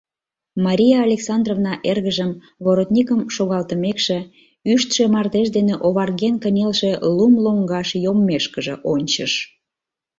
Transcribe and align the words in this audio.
Мария 0.65 0.97
Александровна 1.07 1.73
эргыжым, 1.91 2.31
воротникым 2.65 3.21
шогалтымекше, 3.35 4.17
ӱштшӧ 4.73 5.03
мардеж 5.13 5.47
дене 5.57 5.75
оварген 5.87 6.35
кынелше 6.43 6.91
лум 7.17 7.33
лоҥгаш 7.43 7.89
йоммешкыже 8.03 8.75
ончыш... 8.93 9.33